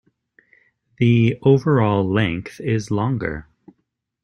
[0.97, 3.47] The overall length is longer.